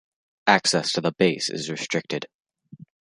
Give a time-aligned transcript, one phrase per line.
[0.47, 2.25] Access to the base is restricted.